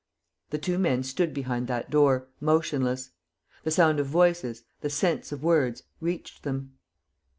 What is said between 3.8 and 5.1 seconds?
of voices, the